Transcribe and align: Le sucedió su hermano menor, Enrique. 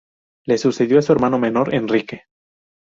Le 0.47 0.57
sucedió 0.57 0.99
su 1.03 1.11
hermano 1.13 1.37
menor, 1.37 1.75
Enrique. 1.75 2.23